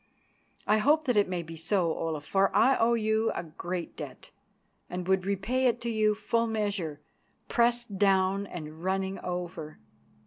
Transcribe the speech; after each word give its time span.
I 0.65 0.79
hope 0.79 1.03
that 1.03 1.15
it 1.15 1.29
may 1.29 1.43
be 1.43 1.55
so, 1.55 1.93
Olaf, 1.93 2.25
for 2.25 2.49
I 2.55 2.75
owe 2.75 2.95
you 2.95 3.31
a 3.35 3.43
great 3.43 3.95
debt 3.95 4.31
and 4.89 5.07
would 5.07 5.27
repay 5.27 5.67
it 5.67 5.79
to 5.81 5.91
you 5.91 6.15
full 6.15 6.47
measure, 6.47 7.01
pressed 7.47 7.99
down 7.99 8.47
and 8.47 8.83
running 8.83 9.19
over. 9.19 9.77